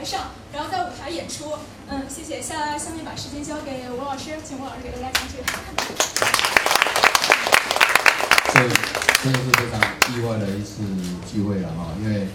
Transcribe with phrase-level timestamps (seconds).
[0.00, 1.52] 台上，然后在舞台演出。
[1.86, 2.40] 嗯，谢谢。
[2.40, 5.44] 下下面把时间交给吴老师，请吴老师给大家讲解。
[8.54, 8.56] 这。
[9.22, 10.80] 真的是非常意外的一次
[11.30, 12.28] 聚会了哈，因为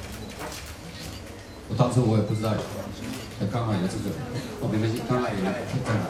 [1.67, 2.53] 我当初我也不知道，
[3.51, 4.13] 刚好有这个，
[4.61, 5.33] 哦没关系，刚好有，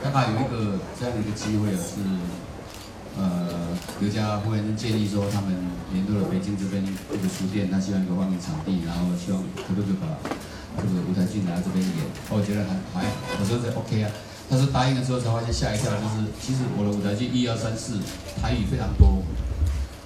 [0.03, 2.03] 刚好有一个这样的一个机会啊是，
[3.15, 5.55] 呃，刘家忽然间建议说他们
[5.93, 10.19] 联络了北京这边一个书店，他希望有个放映场地，然后希望可不可以把
[10.77, 13.07] 就是舞台剧拿这边演，我觉得还还，
[13.39, 14.11] 我说这 OK 啊，
[14.49, 17.99] 但是答应了之后才发现吓一跳，就是其实我的舞台剧一二三四
[18.41, 19.23] 台语非常多。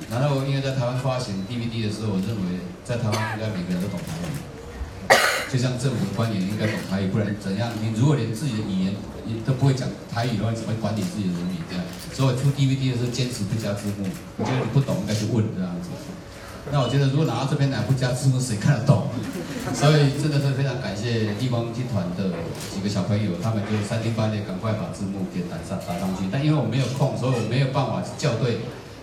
[0.10, 4.34] 然后，因为在台湾发行 DVD 的时候，我认为在台湾应该每个人都懂台语，
[5.52, 7.70] 就像政府的官员应该懂台语，不然怎样？
[7.82, 11.62] 你如果连自己的语言你都不会讲台语的话，怎么管理自己的人民？
[11.70, 11.84] 这样，
[12.16, 14.08] 所以我出 DVD 的时候坚持不加字幕。
[14.38, 15.90] 我觉得你不懂应该去问这样子。
[16.72, 19.08] 那我觉得如果拿到这边来不加字幕，谁看得懂？
[19.74, 22.34] 所以真的是非常感谢立光集团的
[22.74, 26.30] 几个小朋友，他们就三天半夜赶快把字幕给打上打上去。
[26.32, 28.60] 但因为我没有空，所以我没有办法校对。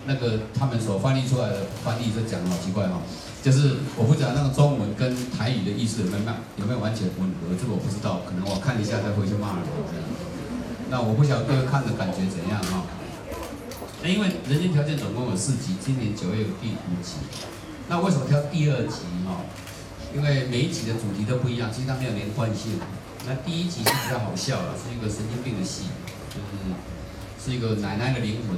[0.07, 2.95] 那个他们所翻译出来的翻译，这讲的好奇怪哈，
[3.43, 6.23] 就是我不讲那个中文跟台语的意思有没有
[6.55, 9.67] 有没有完全吻合，这个我不知道，可能我看一下再回去骂人。
[10.89, 12.87] 那我不晓得各位看的感觉怎样哈？
[14.01, 17.19] 那因为人间条件总共有四集，今年九月有第五集。
[17.87, 19.41] 那为什么挑第二集哈？
[20.15, 22.79] 因为每一集的主题都不一样，其实它没有连贯性。
[23.25, 25.83] 那第一集是比较好笑了，是一个神经病的戏，
[26.29, 26.73] 就是
[27.43, 28.57] 是一个奶奶的灵魂。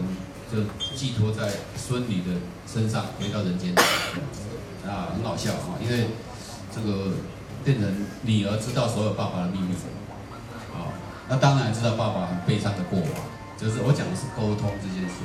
[0.50, 0.58] 就
[0.96, 1.48] 寄托在
[1.78, 2.34] 孙女的
[2.66, 3.72] 身上，回到人间，
[4.84, 5.78] 啊，很好笑啊！
[5.80, 6.08] 因为
[6.74, 7.12] 这个
[7.64, 7.88] 变成
[8.24, 9.76] 女儿知道所有爸爸的秘密，
[10.74, 10.90] 啊，
[11.30, 13.10] 那当然知道爸爸很悲伤的过往，
[13.60, 15.22] 就是我讲的是沟通这件事。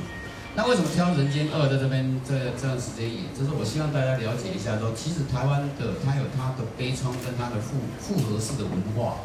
[0.55, 3.27] 那为什么挑《人间二》在这边这这段时间演？
[3.35, 9.19] 就是我希望大家了解一下，说其实台湾的它有它的悲怆跟它的复复合式的文化，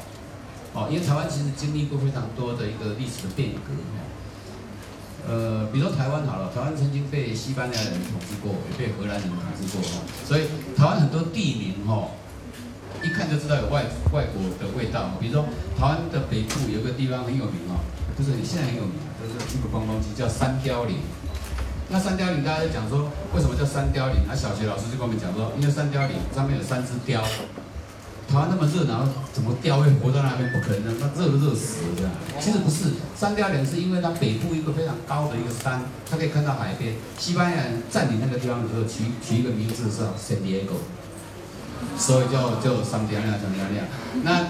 [0.74, 3.70] 哦，因为台湾其实经历过非常多的一个历史的变革。
[5.22, 12.10] 呃，比如说台湾好了，台湾曾经被西班牙人统治过，也被荷兰人统治过哈，所以台湾很多地名哈，
[13.04, 15.14] 一看就知道有外外国的味道。
[15.20, 15.46] 比如说
[15.78, 17.78] 台湾的北部有个地方很有名哦，
[18.19, 20.96] 就是你现在很有名，就是一个观光区叫三雕岭。
[21.92, 24.22] 那三雕岭大家在讲说，为什么叫三雕岭？
[24.28, 27.20] 那小学老师就跟我们讲说，因为三雕岭上面有三只雕。
[28.30, 30.52] 台湾那么热，然后怎么雕会活到那边？
[30.52, 32.12] 不可能，那热都热死这样。
[32.38, 36.94] 其实不是，三雕岭是因为它北部一个非常高的一个山，它可以看到海边。
[37.18, 40.78] 西班牙人占领那个地方的时候，取取一个名字是 San Diego，
[41.98, 43.82] 所以叫叫三雕岭，三雕岭。
[44.22, 44.46] 那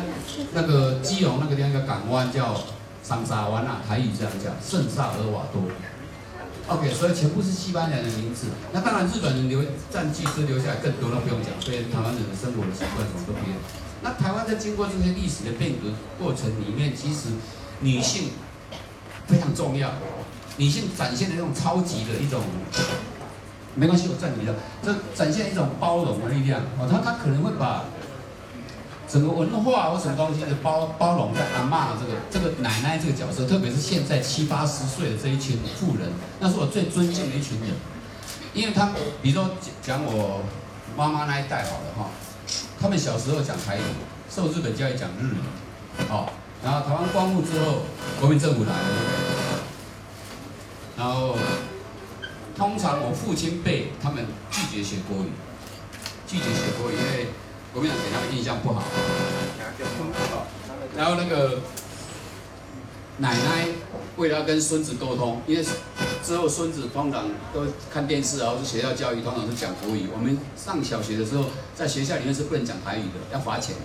[0.53, 2.55] 那个基隆那个地方叫港湾，叫
[3.03, 5.63] 桑沙湾啊，台语这样讲圣萨尔瓦多。
[6.71, 8.47] OK，所以全部是西班牙的名字。
[8.73, 9.61] 那当然，日本人留
[9.91, 11.51] 占据是留下来更多，那不用讲。
[11.61, 13.57] 所以台湾人的生活的习惯什么都变。
[14.03, 17.31] 那台湾在经过这些历史的变革过程里面，其实
[17.81, 18.31] 女性
[19.27, 19.91] 非常重要。
[20.59, 22.41] 女性展现的那种超级的一种，
[23.75, 26.61] 没关系，我站你的，这展现一种包容的力量。
[26.79, 27.85] 哦，她她可能会把。
[29.11, 36.09] 整个文化或什么东西的包包容在阿妈这个这个奶奶这个角色，特别是现在七八十岁的这一群妇人，
[36.39, 37.71] 那是我最尊敬的一群人，
[38.55, 39.51] 因为他们，比如说
[39.83, 40.43] 讲我
[40.97, 42.11] 妈妈那一代好了哈，
[42.81, 43.81] 他们小时候讲台语，
[44.33, 47.83] 受日本教育讲日语，好，然后台湾光复之后，
[48.21, 48.79] 国民政府来了，
[50.97, 51.37] 然后
[52.57, 55.31] 通常我父亲辈他们拒绝学国语，
[56.29, 56.95] 拒绝学国语，
[57.73, 58.83] 国民党给他们印象不好，
[60.97, 61.61] 然后那个
[63.19, 63.69] 奶奶
[64.17, 65.65] 为了跟孙子沟通，因为
[66.23, 70.09] 之后孙子通常都看电视然后是学校教育，通常是讲国语。
[70.13, 71.45] 我们上小学的时候，
[71.75, 73.77] 在学校里面是不能讲台语的，要罚钱。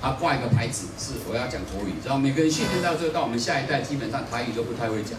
[0.00, 1.92] 他挂一个牌子，是我要讲国语。
[2.04, 5.18] 然后每个人训练到最后，到我们下一代，基本上台语都不太会讲。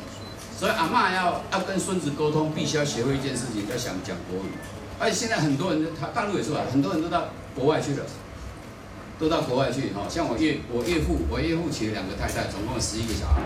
[0.57, 4.49] 所以阿妈要要跟孙子沟通，必须要学会一件事情，要想讲国语。
[4.97, 7.25] 而且现在很多人，他大陆也是吧，很多人都到
[7.55, 8.05] 国外去了，
[9.19, 10.07] 都到国外去哈。
[10.09, 13.41] 像我岳我岳父，我岳父娶了两个太太，总共有十一个小孩，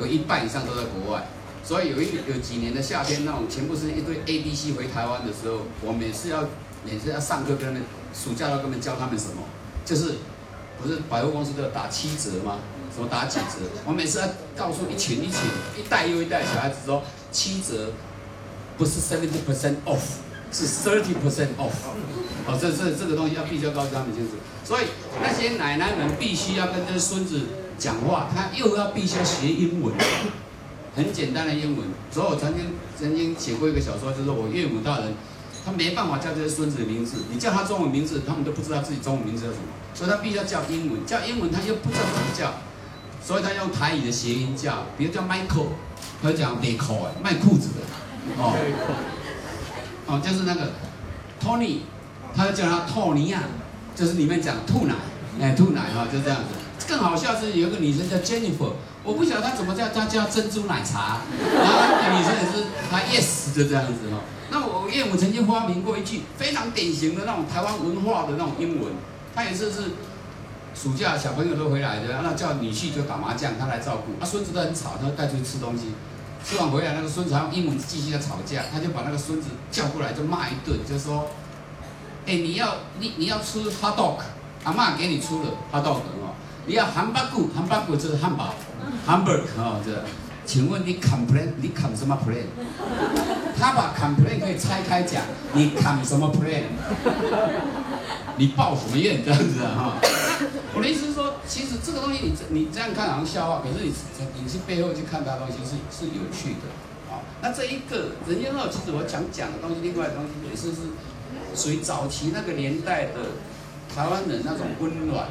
[0.00, 1.26] 有一半以上都在国外。
[1.64, 6.44] 所以有一有几年的夏天，那种全部是一堆 A、B、C 回台湾的时候，我每次要
[6.84, 7.82] 每次要上课跟他们，
[8.14, 9.42] 暑假要跟他们教他们什么，
[9.84, 10.14] 就是
[10.80, 12.58] 不是百货公司都要打七折吗？
[12.94, 13.66] 什么打几折？
[13.84, 15.40] 我每次要告诉一群一群
[15.76, 17.90] 一代又一代小孩子说，七折
[18.78, 20.00] 不是 seventy percent off，
[20.56, 21.76] 是 thirty percent off。
[22.46, 24.36] 哦，这这这个东西要必须要告诉他们清楚。
[24.64, 24.84] 所以
[25.20, 27.42] 那些奶奶们必须要跟这孙子
[27.76, 29.92] 讲话，他又要必须要学英文。
[30.96, 35.12] 很简单的英文，所以我曾经曾经写过一个小说，就是我岳母大人，
[35.62, 42.54] 他没办法叫这些孙子的名字，你叫他中文名字，他们都不知道自己中文名字叫什么，所以他必须要叫英文，叫英文他又不知道怎么叫，
[43.22, 45.66] 所以他用台语的谐音叫，比如叫 Michael，
[46.22, 47.84] 他讲 Michael 卖裤子的，
[48.38, 48.56] 哦，
[50.06, 50.70] 哦就是那个
[51.42, 51.78] Tony，
[52.34, 53.42] 他就叫他托尼亚，
[53.94, 54.94] 就是里面讲兔奶，
[55.40, 58.72] 哎兔奶哈就这样子，更好笑是有个女生叫 Jennifer。
[59.02, 61.20] 我不晓得她怎么叫，她叫珍珠奶茶，
[61.54, 64.18] 然后那个女生也是她 yes 就这样子哈。
[64.50, 68.92] 那我岳母曾经发明过一句非常典型的那种台湾文化的那种英文，
[69.32, 69.82] 她也是是
[70.74, 75.92] 暑假小朋友都回来的，那叫女婿就打麻将，他来照顾，他孙子都很吵，他带出去吃东西，
[76.48, 81.28] 吃完回来那个孙子还用英文继续在吵架，他就把那个孙子叫过来就骂一顿，就说，
[82.24, 84.18] 哎你要你你要吃 hot dog，
[84.62, 86.34] 阿妈给你出了 hot dog 哦，
[86.66, 88.54] 你要汉堡骨，汉堡骨就是汉堡。
[89.08, 90.04] ，hamburger 哦，这，
[90.44, 92.46] 请问你 complain，你 com 什么 plan？
[93.58, 96.62] 他把 complain 可以拆开讲，你 com 什么 plan？
[98.36, 99.94] 你报什么怨这样子啊？
[100.74, 103.92] 我的意思是说，其实这个东西你你这样看好像笑话，可是你
[104.42, 106.68] 你是背后去看它东西是是有趣的
[107.12, 107.20] 啊。
[107.42, 110.88] 那这一个人家那其实我想讲的东西，另外的东西也是是
[111.54, 113.36] 属于早期那个年代的
[113.94, 115.28] 台湾人那种温暖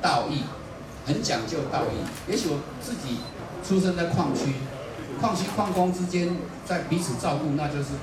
[0.00, 0.42] 道义。
[1.06, 1.96] 很讲究道义，
[2.30, 3.18] 也许我自己
[3.66, 4.52] 出生在矿区，
[5.18, 6.36] 矿区矿工之间
[6.66, 7.96] 在彼此照顾，那就是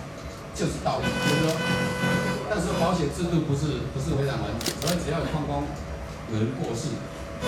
[0.56, 1.06] 就是道义。
[1.06, 1.56] 就是说，
[2.50, 5.63] 但是保险制度不是不是非常完整，所以只要有矿工
[6.32, 6.96] 有人过世，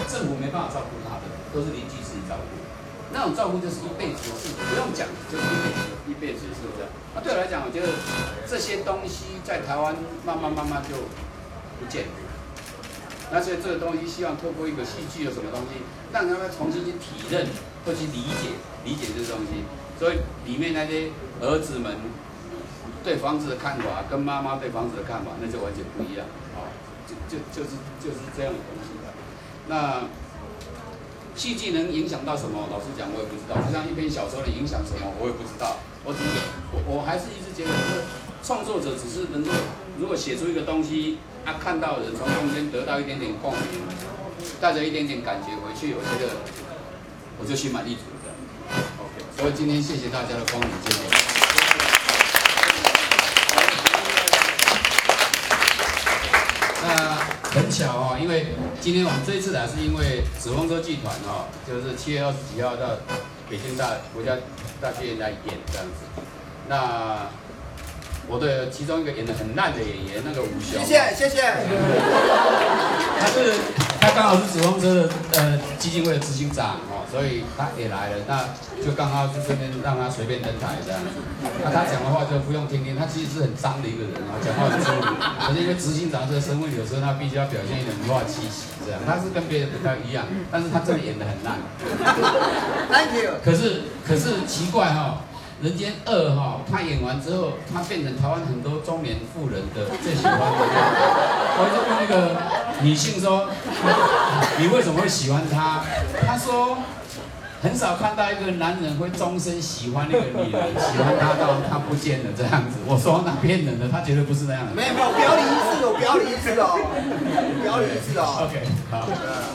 [0.08, 2.48] 政府没办法照顾他的，都是邻居自己照顾。
[3.12, 6.86] 那种照顾就是一辈子的事，不用讲，就是一辈子一辈子是不是？
[7.16, 7.90] 那对我来讲，我觉得
[8.48, 10.96] 这些东西在台湾慢慢慢慢就
[11.80, 12.14] 不见了。
[13.32, 15.82] 那所以这个东西，希望透过一个戏剧有什么东西，
[16.14, 17.48] 让他们重新去体认
[17.86, 18.56] 或去理解
[18.86, 19.66] 理解这东西。
[20.00, 21.10] 所以里面那些
[21.42, 21.98] 儿子们
[23.04, 26.26] 对房子的看法，跟妈妈对房子的看法，那就完全不一样！
[27.30, 29.14] 就就是就是这样的东西的。
[29.68, 30.04] 那
[31.36, 32.68] 戏剧能影响到什么？
[32.72, 33.56] 老实讲，我也不知道。
[33.62, 35.78] 就像一篇小说能影响什么，我也不知道。
[36.04, 36.30] 我只是
[36.74, 37.72] 我我还是一直觉得，
[38.44, 39.52] 创作者只是能够
[40.00, 41.20] 如果写出一个东西。
[41.46, 43.82] 他看到人从中间得到一点点共鸣，
[44.62, 46.36] 带着一点点感觉回去，我觉得
[47.40, 48.30] 我就心满意足了。
[49.00, 51.00] OK，所以今天谢谢大家的光临，谢谢。
[56.84, 57.18] 那
[57.70, 58.48] 很巧哦，因为
[58.82, 62.98] 今天我们这一次来是因为紫风车剧团哦，就是七月二十几号到
[63.48, 64.36] 北京大国家
[64.82, 66.24] 大剧院来演这样子。
[66.68, 67.30] 那
[68.28, 71.42] 我的其中一个演的很烂的演员，那个吴雄，谢谢谢谢。
[73.20, 73.54] 他是
[74.02, 78.46] 他刚好是紫风车的呃基金会的执行长哦，所以他也来了，那
[78.86, 81.08] 就刚好就顺便让他随便登台这样子。
[81.64, 85.16] 那他讲的话就不用听听，他其实是很脏的一个人啊，讲话很粗鲁。
[85.48, 89.02] 可是因为执行长这个身份，有时候他必须要表现一点文化气息这样。
[89.06, 91.58] 他是跟别人不太一样，但是他真的演的很烂。
[92.92, 93.32] Thank you。
[93.44, 95.22] 可是可是奇怪哈。
[95.62, 100.46] 人间二哈，他演完之后，他变成台湾很多中年妇人的最喜欢的。
[101.60, 102.42] 我就问那个
[102.82, 103.50] 女性说
[104.58, 105.84] ：“你为什么会喜欢他？”
[106.26, 106.78] 他说
[107.62, 116.80] ：“很少看到一个男人会终身喜欢那个女人，喜欢她到她不见了这样子。”我说：“那骗人的，他绝对不是那样的。”没有没有，表里一致哦，表里一致哦，
[117.60, 118.48] 表里一致哦。
[118.48, 119.04] OK，好。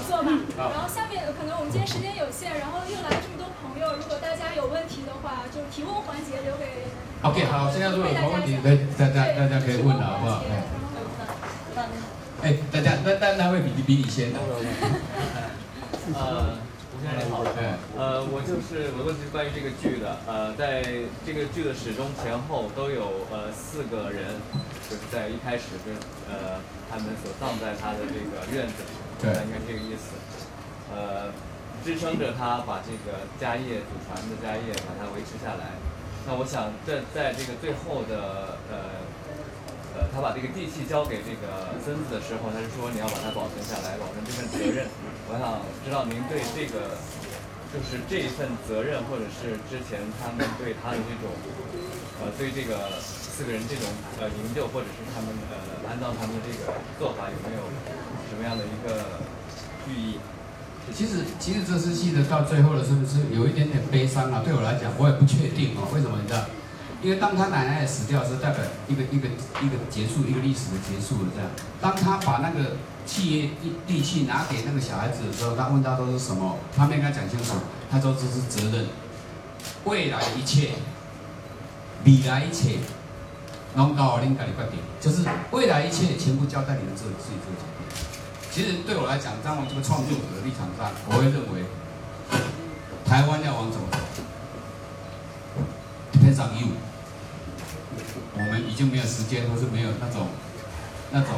[0.05, 0.29] 坐吧。
[0.53, 6.87] 然后下面可能我们今天时间有限，然后又来这么多朋友，如果大家有问题的话，就提问环节留给。
[7.23, 10.45] OK，好，现在如果有什么问题，对大家大家可以问了，好不好？
[12.43, 14.39] 哎，大家那但他会比比你先的。
[16.15, 16.59] 呃，
[16.95, 17.43] 吴先生你好，
[17.99, 20.85] 呃，我就是我的问题是关于这个剧的，呃，在
[21.27, 24.39] 这个剧的始终前后都有呃四个人，
[24.87, 25.99] 就是在一开始就是
[26.31, 30.15] 呃他们所葬在他的这个院子里，对，应该这个意思，
[30.95, 31.35] 呃。
[31.85, 35.77] 支撑着他把这个家业祖传的家业把它维持下来。
[36.27, 39.05] 那我想在在这个最后的呃
[39.93, 44.89] 呃，他把这个地契交给这个孙子的时候，他是说你要把它保存下来，保证这份责任。
[45.29, 46.97] 我想知道您对这个，
[47.69, 51.31] 就是这一份责任，或者是之前他们对他的这种，
[52.25, 53.87] 呃，对这个四个人这种
[54.19, 57.63] 呃营救，或者是他们呃安葬他们的这个做法，有没有
[58.27, 59.23] 什么样的一个
[59.87, 60.19] 寓意？
[60.93, 64.43] 其实其实这次戏的到最后的是不是有一点点悲伤啊？
[64.45, 65.89] 对我来讲，我也不确定哦。
[65.95, 66.41] 为什么你知道？
[67.03, 69.29] 因为当他奶奶死掉，是代表一个一个
[69.61, 71.29] 一个结束，一个历史的结束了。
[71.35, 71.51] 这样，
[71.81, 76.57] 当他把那个企业利利器拿给那个小孩子的时候，他问他都是什么？
[76.75, 77.55] 他没跟他讲清楚，
[77.91, 78.87] 他说这是责任，
[79.85, 80.71] 未来一切，
[82.07, 82.79] 未来一切，
[83.75, 88.24] 弄到您家里决定，就是未来一切全部交代你们自己自己做决定。
[88.55, 91.67] 其实对我来讲，在我这个创作者的立场上，我会认为，
[93.03, 93.99] 台湾要往怎么走
[96.15, 96.71] ，depends on you。
[98.39, 100.31] 我们已经没有时间，或是没有那种
[101.11, 101.35] 那种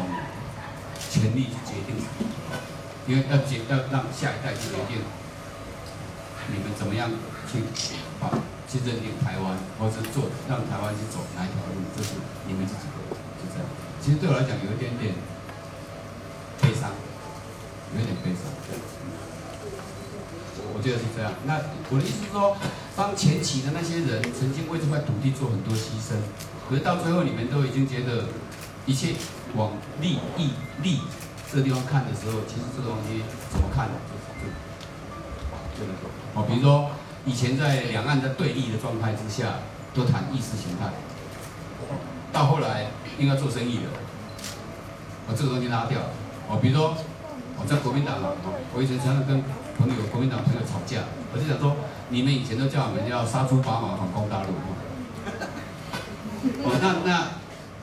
[1.09, 1.97] 权利去决定，
[3.09, 5.01] 因为要决要让下一代去决定，
[6.53, 7.09] 你们怎么样
[7.49, 7.65] 去
[8.21, 8.29] 把
[8.69, 13.65] 去认定台湾，或是做让台湾去走哪一条路，这是你们自己的，就这样。
[14.05, 15.17] 其实对我来讲，有一点点。
[17.99, 18.53] 有点悲伤，
[20.77, 21.33] 我觉得是这样。
[21.47, 21.57] 那
[21.89, 22.57] 我的意思是说，
[22.95, 26.21] 当前期的那些人曾经为这块土地做很多牺牲，
[26.69, 28.29] 可是到最后你们都已经觉得
[28.85, 29.15] 一切
[29.55, 31.01] 往利益利
[31.51, 34.13] 这个地方看的时候，其实这个东西怎么看就
[34.45, 34.53] 就
[35.81, 36.91] 就那个哦，比如说
[37.25, 40.93] 以前在两岸在对立的状态之下，都谈意识形态，
[42.33, 43.91] 到后来应该做生意了，
[45.27, 46.01] 把这个东西拉掉
[46.51, 46.95] 哦，比如说。
[47.59, 48.33] 我在国民党啊，
[48.75, 49.43] 我以前常常跟
[49.79, 51.77] 朋友、国民党朋友吵架，我就想说，
[52.11, 54.49] 你们以前都叫我们要杀猪拔毛反攻大陆，
[56.63, 57.29] 哦，那那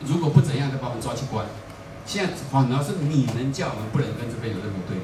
[0.05, 1.45] 如果不怎样，就把我们抓去关。
[2.05, 5.03] 现在反而是你们叫我们不能跟这边有任何对立，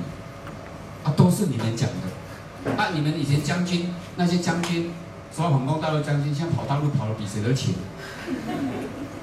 [1.04, 2.72] 啊，都是你们讲的。
[2.76, 4.92] 啊，你们以前将军那些将军，
[5.36, 7.76] 说反攻大陆将军，现在跑大陆跑的比谁都勤。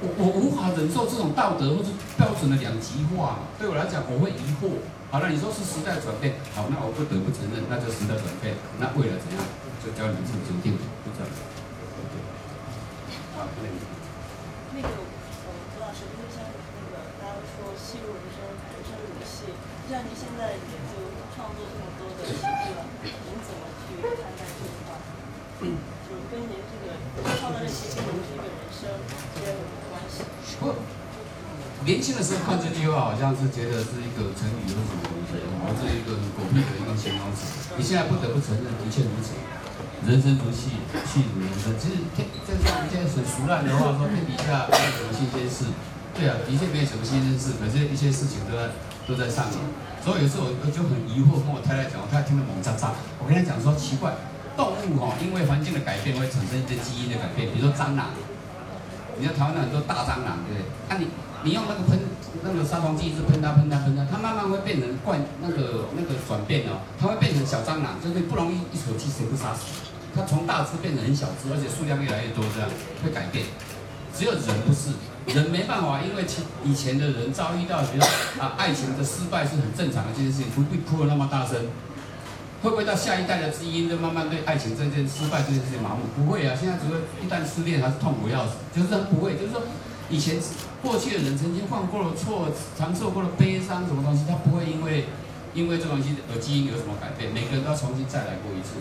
[0.05, 1.89] 我我无法忍受这种道德或者
[2.21, 4.85] 标准的两极化，对我来讲，我会疑惑。
[5.09, 8.61] 好了，你说是时代转变，好，那我不得不承认，那就时代转变。
[8.77, 9.41] 那为了怎样，
[9.81, 11.31] 就叫你们自己决定，就这样。
[13.39, 13.77] 好，那个，
[14.77, 19.49] 那个，呃，何老师，就像那个大家说戏入人生，人生如戏，
[19.89, 20.93] 像您现在也就
[21.33, 25.01] 创作这么多的戏剧了，您怎么去看待这句话？
[26.05, 26.93] 就跟您这个
[27.41, 30.05] 创造的戏跟您这个人生之间有什么关
[30.61, 30.75] 我？
[31.85, 37.71] 年轻的时候看这句话，好像是觉得是一个成语，有什么东西，然后是一个狗屁的一个形容词。
[37.79, 39.39] 你现在不得不承认，的确如此。
[40.03, 41.79] 人生如戏，戏如人生。
[41.79, 45.71] 其实天，就像一些很俗烂的话说，天底下没有什么新鲜事。
[46.17, 48.75] 对啊，的确没有什么新鲜事，可是一些事情都在
[49.07, 49.57] 都在上演。
[50.03, 52.97] 所以有时候我就很疑惑，跟我太太讲，我太太听得猛喳喳。
[53.23, 54.17] 我跟她讲说，奇怪，
[54.57, 58.11] 动物哈，因为环境的改变会产生一些基因的改变，比如说蟑螂。
[59.19, 60.65] 你看台湾很多大蟑螂，对不对？
[60.89, 61.07] 那你。
[61.45, 62.01] 你用那个喷
[62.43, 69.87] 那个杀虫剂，一直喷它喷它喷它，它慢慢会变成怪那个那个转变哦，它会变成小蟑螂，就是不容易一口气全部杀死。
[70.13, 72.69] 它从大只变成很小只，而且数量越来越多，这样
[73.05, 73.45] 会改变。
[74.13, 74.91] 只有人不是，
[75.39, 76.25] 人没办法，因为
[76.65, 78.03] 以前的人遭遇到，比如
[78.43, 81.63] 啊爱情的失败是很正常的这件事情，不必哭的那么大声。
[82.63, 86.01] 会不会到下一代的基因就慢慢对爱情这件失败这件事情麻木？
[86.17, 89.63] 不会啊，现在只会一旦失恋还是痛苦要死，就是不会，就是说。
[90.09, 90.39] 以前
[90.81, 92.47] 过去的人曾经犯过了错，
[92.79, 95.07] 尝受过了悲伤，什么东西，他不会因为
[95.53, 98.79] 因为这东西而基因有什么改变，每个人都要重新再来过一次。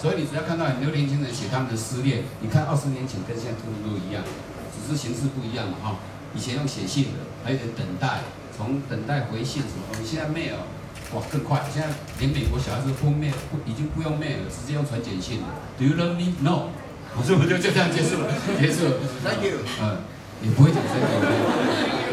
[0.00, 4.24] 所以你只要看到很多年轻人写他们的失恋，你看二十年前跟现在通通都一样，
[4.72, 5.96] 只是形式不一样嘛哈。
[6.32, 8.24] 以前用写信的，还有点等待，
[8.56, 10.56] 从等待回信什么东西，现在没有
[11.14, 15.46] 哇更快，现在连美国小孩子不 mail 不已经不用 mail 了，直接用传简讯了。
[15.78, 16.34] Do you love me?
[16.40, 16.68] No。
[17.16, 18.26] 我说我就就这样结束了，
[18.58, 18.98] 结束了。
[19.22, 19.62] Thank you。
[19.80, 20.12] 嗯。
[20.42, 21.24] 也不会讲这个，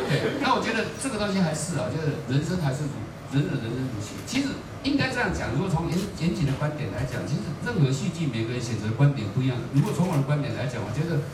[0.08, 0.40] 对。
[0.40, 2.88] 那我觉得这个东西还是啊，就是人生还是
[3.34, 4.16] 人的人生如戏。
[4.24, 4.56] 其实
[4.88, 9.58] 应该这样讲，如果从严严谨的观点来讲，其实任何戏剧每个人选择的观点不一样。
[9.74, 11.28] 如果从我的观点来讲，我觉得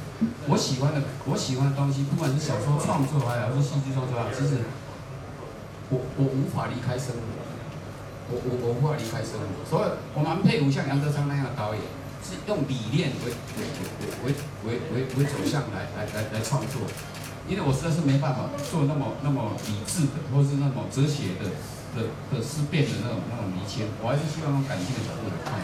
[0.48, 4.66] 我喜欢的我喜欢的东西，不管是小说创作还是戏剧创作啊，其实
[5.94, 7.22] 我我无法离开生活，
[8.30, 9.64] 我我我无法离开生活。
[9.64, 11.82] 所以我蛮佩服像杨德昌那样的导演。
[12.28, 14.36] 是用理念为为为为
[14.68, 16.84] 为为为走向来来来来创作，
[17.48, 21.56] 因为我实在是没办法做那么那么理智的，或是那种哲学的
[21.96, 25.56] 的的思辨的那种那种迷清，我还是希望用感性的角度来看。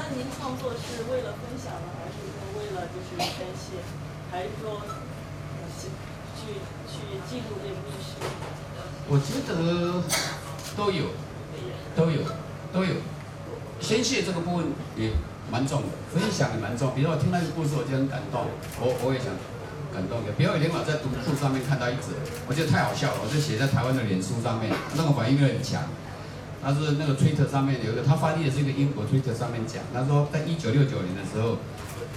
[0.00, 3.84] 那您创作是为了分享呢，还是说为了就是宣泄，
[4.32, 4.80] 还是说
[5.76, 5.92] 去
[6.40, 6.56] 去
[6.88, 6.96] 去去
[7.28, 8.16] 记录这个历史？
[9.12, 10.00] 我觉得
[10.72, 11.12] 都有，
[11.98, 12.22] 都有，
[12.72, 12.94] 都有。
[13.80, 15.10] 宣泄这个部分也
[15.50, 16.94] 蛮重的，分享也蛮重。
[16.94, 18.46] 比如我听那个故事，我就很感动，
[18.78, 19.34] 我我也想
[19.90, 20.30] 感动的。
[20.38, 22.14] 比如有一天我在读库上面看到一则，
[22.46, 25.82] 我觉得太好笑了，我就写在台湾的脸书上面，那个反应力很强。
[26.62, 31.58] 他是那个 Twitter 上面有一个，他翻译的是一个英国 Twitter 上面讲，他说在一九六九年的时候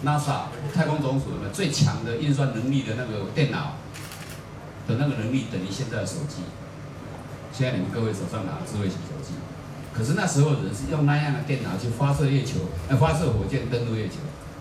[0.06, 3.78] ，NASA 太空总署的最强的运算能力的那个电脑
[4.88, 6.46] 的那个能力等于现在的手机。
[7.54, 9.34] 现在你们各位手上拿智慧型手机，
[9.94, 14.16] 可是那时候人是用那样的电脑去发射月球，呃，发射火箭登陆月球。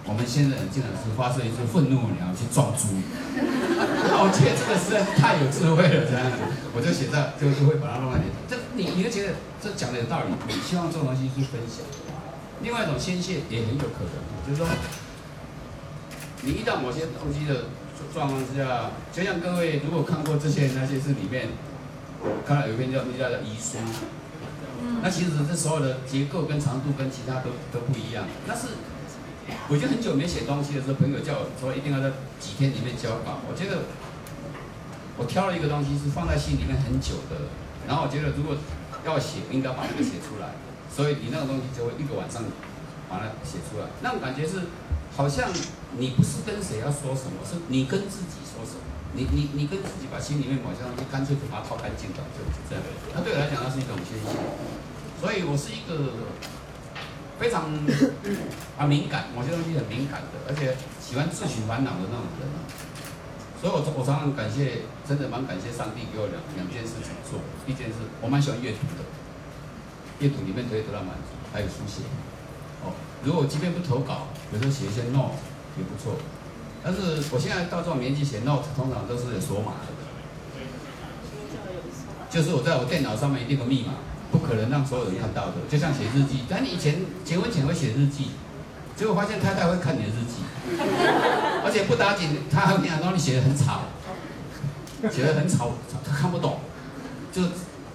[0.07, 2.89] 我们现在人竟然是发射一只愤怒鸟去撞猪。
[4.19, 6.39] 我觉得这个实在是太有智慧了，这样子，
[6.75, 11.85] 我就写在，就就会把它弄在里这你你就觉得这讲的有道理，你希望这种东西去分享。
[12.65, 14.17] 另外一种宣泄也很有可能，
[14.49, 14.67] 就是说，
[16.43, 17.71] 你遇到某些东西的
[18.13, 21.49] 状况之下，就像各位如果看过这些那些事里面，
[22.45, 23.79] 看到有一篇叫那叫遗书，
[25.03, 28.69] 那其实这所有的结构跟长度跟其他都都不一样，但是。
[29.69, 33.43] 我已经很久没写东西的时候，朋友叫我说一定要在几天里面交稿。
[33.51, 33.83] 我觉得
[35.19, 37.51] 我挑了一个东西是放在心里面很久的，
[37.89, 38.55] 然后我觉得如果
[39.05, 40.55] 要写，应该把这个写出来。
[40.87, 42.43] 所以你那个东西就会一个晚上
[43.11, 43.91] 把它写出来。
[44.03, 44.71] 那种感觉是
[45.17, 45.51] 好像
[45.99, 48.39] 你不是跟谁要说什么，是你跟自己。
[49.15, 52.83] 你你你跟自己把心里面某些东西干脆就把它掏干净了，就这样。
[53.15, 54.39] 那对我来讲，那是一种宣泄。
[55.21, 56.13] 所以我是一个。
[57.41, 57.73] 非常
[58.77, 62.61] 啊敏感，某些东西很敏感的，而且喜欢自寻烦恼的那种人啊。
[63.57, 67.41] 所以我我常常感谢，真的蛮感谢上帝给我两两件事情做。
[67.65, 69.01] 一件事，我蛮喜欢阅读的，
[70.21, 72.05] 阅读里面可以得到满足，还有书写。
[72.85, 72.93] 哦，
[73.25, 75.41] 如果即便不投稿，有时候写一些 note
[75.81, 76.21] 也不错。
[76.83, 79.93] 但是我现在到这种年纪写 note，通常都是有锁码的。
[82.31, 83.95] 就是我在我电脑上面一定有密码。
[84.31, 86.45] 不可能让所有人看到的，就像写日记。
[86.49, 88.31] 但你以前结婚前会写日记，
[88.95, 90.47] 结果发现太太会看你的日记，
[91.67, 93.87] 而且不打紧，她还跟你说你写的很吵，
[95.11, 95.73] 写的很吵，
[96.07, 96.61] 她看不懂，
[97.33, 97.43] 就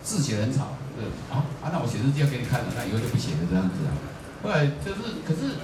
[0.04, 0.76] 字写的很吵。
[1.00, 3.96] 对啊啊，那我写日记要给你看了，那以后就不写了这样子啊。
[4.44, 5.56] 后来就是，可是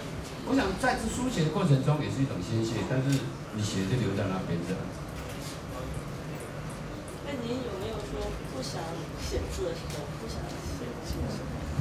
[0.52, 3.24] 我想在这书写的过程中也是一种宣泄，但是
[3.56, 4.84] 你写就留在那边这样。
[7.24, 8.20] 那您有没有说
[8.52, 8.84] 不想
[9.24, 11.16] 写字的时候不想写字？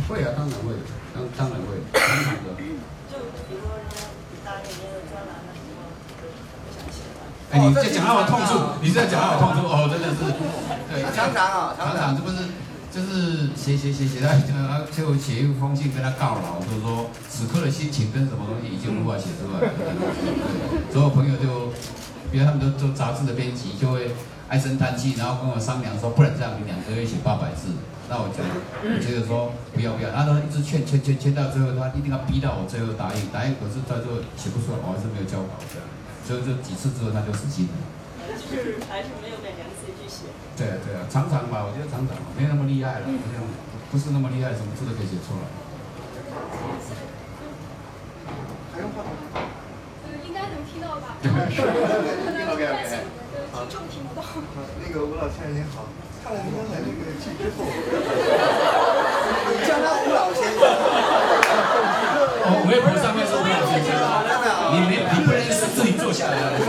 [0.06, 0.78] 会啊，当然会，
[1.10, 2.54] 当当然会，当然的。
[3.10, 3.18] 就
[3.50, 4.06] 比如说人家
[4.46, 5.90] 答应您的专栏的时候，
[6.22, 7.26] 不想写了。
[7.50, 8.54] 哎，你在讲到我痛处，
[8.86, 10.22] 你在讲到我痛处哦，真的是。
[10.94, 12.38] 对，常常啊，常常这不是
[12.90, 14.28] 就是写写写写到
[14.90, 19.70] 就写一封信跟他告老，就说此刻的心情跟什么东西已经无法写出来。
[20.92, 21.70] 所有朋友就，
[22.32, 24.10] 比如他们都做杂志的编辑，就会
[24.48, 27.70] 唉声叹气，然后跟我商量说，不能这样，你两个月写八百字。
[28.10, 28.42] 那我就
[28.98, 35.86] 觉得说不要不要，然后一直劝劝劝劝到最后，他一定要逼到我最后答应，答应可是他就写不出来，我还是没有交稿这样，
[36.26, 37.78] 所以就几次之后他就死心了。
[38.50, 40.26] 就是还是没有勉强自己去写。
[40.58, 43.38] 对啊对啊，常常吧，我觉得常常没那么厉害了，好像
[43.90, 45.46] 不是那么厉害，什么字都可以写出来。
[48.74, 49.14] 还用话筒
[50.26, 51.14] 应该能听到吧？
[51.22, 52.74] 听到没有？
[53.50, 54.22] 听众听不到。
[54.82, 55.86] 那个吴老先生您好。
[56.22, 57.64] 看了您刚才那个剧之后，
[59.48, 60.60] 你叫他吴老先生。
[62.44, 63.90] 哦，微博上面是吴老先生，
[64.76, 66.36] 你没你不能是自己坐下来。
[66.36, 66.60] 这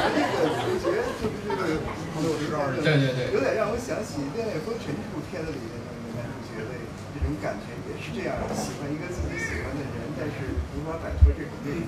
[0.00, 1.84] 个主角就是这个
[2.16, 3.54] 朋友十二人，对对对，有点
[4.20, 6.76] 让我想起《恋风尘》这部片子里面的男主角的
[7.16, 11.80] 这种感觉，也是这样，喜欢一个自己喜欢的人，但是无法摆脱这种恋。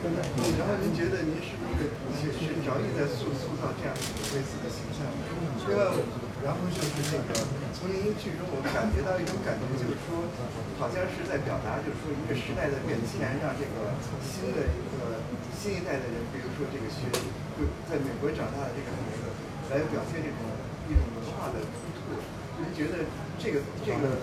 [0.57, 5.05] 然后您觉得您是不是是是着意在塑塑造这样一个类似的形象？
[5.69, 5.93] 另外，
[6.41, 7.37] 然后就是那个
[7.77, 10.25] 从您的剧中，我感觉到一种感觉，就是说，
[10.81, 13.93] 好像是在表达，就是说一个时代的变迁，让这个
[14.25, 15.21] 新的一个
[15.53, 17.07] 新一代的人，比如说这个学
[17.55, 19.23] 就在美国长大的这个孩子，
[19.71, 20.39] 来表现这种
[20.89, 22.19] 一种文化的突破。
[22.59, 23.07] 您觉得
[23.39, 24.19] 这个这个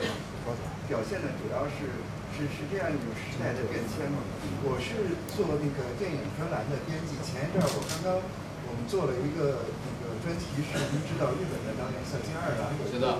[0.87, 1.87] 表现的，主要是？
[2.29, 4.23] 是是这样一种时代的变迁吗？
[4.63, 7.19] 我是做那个电影专栏的编辑。
[7.19, 8.15] 前一阵儿我刚刚
[8.63, 13.19] 我们做了一个那个专题，是您知道日本的当年像金二郎有一个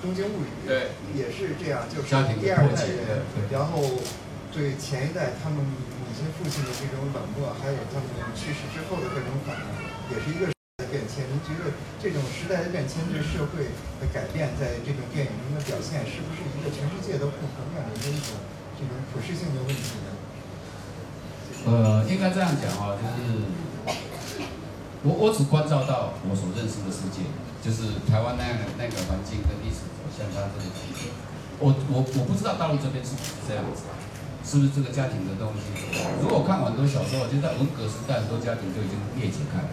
[0.02, 2.10] 《东京物语》，对，也是这样，就是
[2.42, 3.22] 第二代人，
[3.54, 4.02] 然后
[4.50, 9.70] 对前一代他们母亲父亲的这种冷漠，还有他们去世之后的各种反应，
[10.10, 10.50] 也是一个
[10.96, 11.28] 变迁。
[11.28, 13.68] 您觉得这种时代的变迁对社会
[14.00, 18.40] 的改变，在这种电影中的表现，是不是一个全世界都共同面临的一种？
[18.76, 20.08] 这种普适性的问题呢？
[21.64, 23.40] 呃，应该这样讲啊，就是
[25.00, 27.24] 我我只关照到我所认识的世界，
[27.64, 30.68] 就是台湾那样的那个环境跟历史走向，它这个
[31.56, 33.88] 我我我不知道大陆这边是不是这样子，
[34.44, 35.72] 是不是这个家庭的东西？
[36.20, 39.72] 如果我看很多小时候，就在文革时代，很多家庭就已经裂解开了。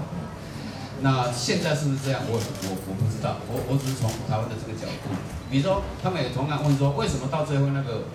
[1.04, 2.24] 那现在是不是这样？
[2.24, 5.12] 我我我不知道，我我只是从台湾的这个角度，
[5.52, 8.08] 比如说他们也同样问说，为什么到最后那个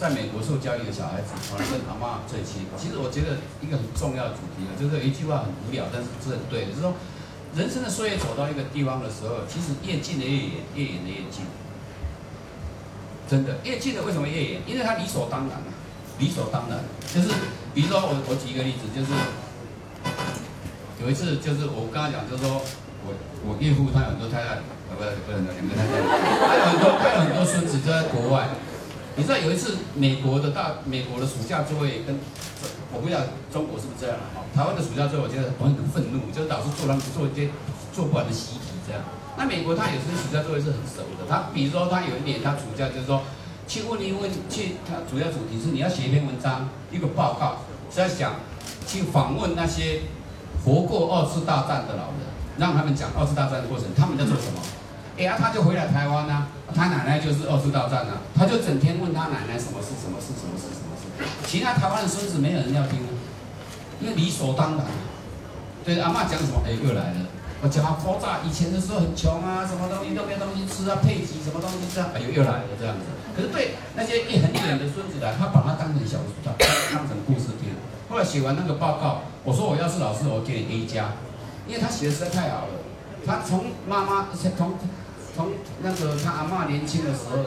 [0.00, 2.64] 在美国受教育的小孩子，反而跟阿妈最亲？
[2.80, 6.96] 其实我觉得一个很重要的主题呢，就是一句话很无聊，但是是很对，就是说
[7.52, 11.44] 人生的岁月走到一个地方的时候，其实越近的越远，越远的越近。
[13.28, 14.62] 真的，越近的为什么越远？
[14.66, 15.68] 因为它理所当然啊，
[16.18, 16.80] 理所当然。
[17.12, 17.28] 就是
[17.76, 19.12] 比如说我我举一个例子，就是
[21.02, 22.60] 有一次就是我刚刚讲，就是说
[23.06, 23.14] 我
[23.46, 24.60] 我岳父他有很多太太，
[24.92, 25.96] 呃不不能两个太太，
[26.44, 28.48] 他有很多他有很多孙子都在国外。
[29.16, 32.16] 你知道有一次美国的大美国的暑假作业跟
[32.92, 33.20] 我不知道
[33.52, 34.44] 中国是不是这样啊？
[34.54, 37.50] 台湾的暑假作业我觉得我很愤怒，就是老师做他们做一些
[37.92, 39.02] 做不完的习题这样。
[39.36, 43.22] 那美国他有时暑假作业是很熟的，他比如说他有一年他暑假就是说
[43.66, 48.36] 去问一问去，他主要主题是你要写一篇文章一个报告，是要想
[48.86, 50.02] 去访问那些
[50.64, 54.60] 活过二次大战的老人，让他们讲二次大战的过程，他们在做什么？
[55.18, 63.10] 哎呀，他就回来台湾呐、他奶奶就是二次大战呐、他就整天问他奶奶什么是什么是什么是什么是，其他台湾的孙子没有人要听啊，
[64.00, 64.86] 因为理所当然。
[65.84, 66.60] 对，阿嬷讲什么？
[66.64, 67.28] 哎，又来了。
[67.60, 73.04] 我讲啊，爆炸以前的时候很穷啊，什么东西都没有东西吃啊，配给什么东西吃啊，哎呦又来了这样子。
[73.36, 77.76] 可是对那些一很远的孙子来，他把他当成小说，当当成故事听。
[78.10, 81.14] 后来写完那个报告，我说我要是老师，我给你 A 加，
[81.68, 82.74] 因为他写的实在太好了。
[83.24, 84.74] 他从妈妈从
[85.32, 87.38] 从那个他阿嬷年轻的时候，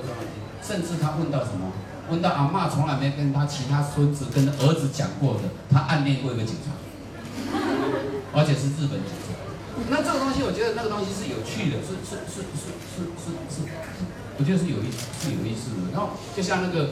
[0.63, 1.67] 甚至他问到什么？
[2.09, 6.71] 问到阿嬷从来没跟他其他孙子跟儿子讲过的，他暗恋过一个警察，
[8.31, 9.35] 而且是日本警察。
[9.89, 13.67] 那这个东西，我觉得那个东西是有趣的，是是是是是是是，
[14.39, 14.87] 我觉得是有意
[15.19, 15.91] 是有意思的。
[15.91, 16.91] 然后就像那个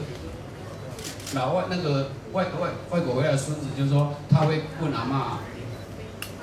[1.34, 5.40] 老外那个外外外国回来的孙子，就是说他会问阿嬷，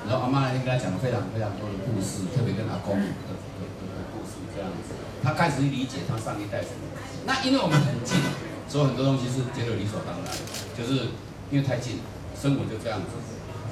[0.08, 6.90] 然后阿嬷那天跟他讲了非常非常多的故事，特别跟阿公的的的的故事这样子，他开始理解他上一代什么。
[7.26, 8.18] 那因为我们很近，
[8.66, 10.28] 所以很多东西是觉得理所当然，
[10.74, 11.14] 就是
[11.50, 12.00] 因为太近，
[12.34, 13.14] 生活就这样子。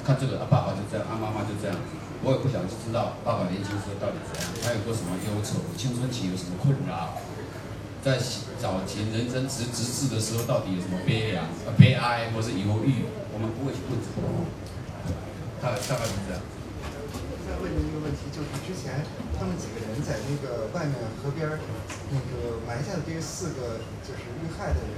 [0.05, 1.99] 看这个，啊爸爸就这样，啊妈妈就这样子。
[2.23, 7.15] 我也不想去知道爸爸年轻时候到底怎样，他有过什么忧愁，青春期有什么困扰，
[8.03, 8.17] 在
[8.61, 14.23] 早前人生直直至的时候到底有什么悲凉、呃悲哀或是犹豫，我们不会去问这个。
[15.59, 16.39] 大概大概是这样。
[17.43, 19.03] 再问您一个问题，就是之前
[19.35, 21.59] 他们几个人在那个外面河边儿，
[22.13, 24.95] 那个埋下的这四个就是遇害的人，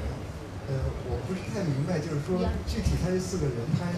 [0.69, 2.37] 呃，我不是太明白，就是说
[2.69, 3.89] 具体他这四个人，他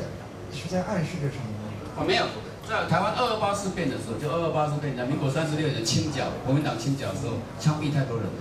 [0.53, 1.65] 是在暗示着什么呢？
[1.97, 2.23] 哦，没有，
[2.63, 8.39] 在台湾二二八事变的时候，就二二八事变，讲民国三十六年清剿，国民党清剿的时候，枪毙太多人了，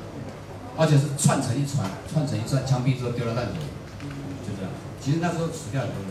[0.76, 3.60] 而且是串成一串，串成一串，枪毙之后丢到烂头，
[4.44, 4.70] 就这样。
[5.00, 6.10] 其实那时候死掉很多人。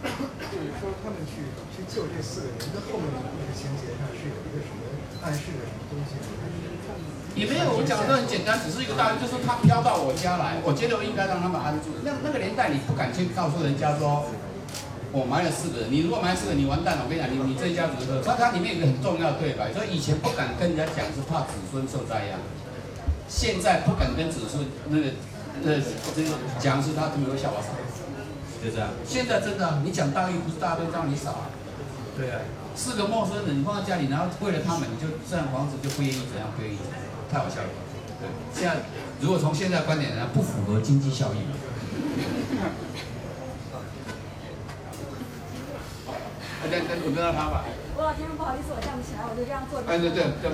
[0.00, 4.80] 就是说他们去去救这四个人那后面的故事情节上是有一个什么
[5.20, 6.16] 暗示的什么东西？
[7.36, 11.94] 也没有，我讲的很简单，只是一个道理，就是他飘到我家来，我觉得我应该让他们安住。
[12.02, 14.26] 那那个年代，你不敢去告诉人家说，
[15.12, 15.92] 我埋了四个人。
[15.92, 17.04] 你如果埋四个，你完蛋了。
[17.04, 22.40] 我跟你讲，你你这一家子的，它它里面有个很重要的对白，所以以前不敢跟人家讲，是怕子孙受灾殃。
[23.30, 25.12] 现在不敢跟指数那个
[25.62, 25.78] 那
[26.14, 27.68] 这个讲，是他他们会笑话傻，
[28.62, 28.88] 就这样。
[29.06, 31.48] 现在真的啊，你讲大义，不是大家都知道你傻啊。
[32.18, 32.40] 对啊，
[32.74, 36.76] 四个陌生人你放在家里，然后为了他们，你就这样房子就不愿意怎样，不愿意
[37.30, 37.68] 太好笑了。
[38.20, 38.82] 对，现在
[39.20, 41.54] 如果从现在观点来，不符合经济效益嘛。
[46.62, 47.64] 大家跟跟着他吧。
[48.00, 49.84] 郭老先生，不好意思，我站不起来，我就这样坐着。
[49.92, 50.48] 哎对对对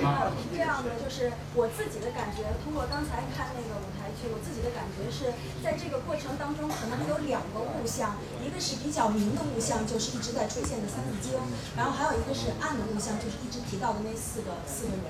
[0.51, 5.31] 这样的，就是我自己的感觉，通过刚才看那个舞台剧，我自己的感觉是
[5.63, 11.39] 在这个过程当中，可能有两个物象，一个是比较明的物象，就是一直在出现的《三字经》，
[11.79, 15.07] 然后还有一个是暗的物象，就是一直提到的那四个四个人。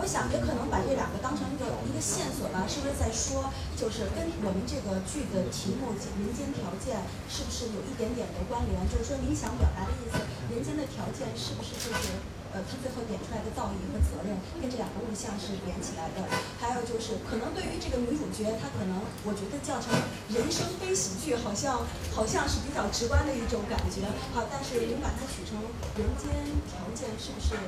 [0.00, 2.32] 我想也可能把这两个当成一个一个线
[2.68, 8.76] 是不是在说，就是跟我们这个剧的题目“民间条件”是不是有一点点的关联？
[8.90, 12.16] 就是说您想表达的意思，人间的条件是不是就是
[12.54, 16.22] 呃，他最后点出来的造诣和责任跟这两个物象是连起来的？
[16.62, 19.90] 还有就是，可能对于这个女主角，她可能我觉得叫成
[20.30, 21.82] 人生悲喜剧，好像
[22.14, 24.06] 好像是比较直观的一种感觉。
[24.30, 25.58] 好，但是您把它取成
[25.98, 26.30] 人间
[26.70, 27.58] 条件，是不是？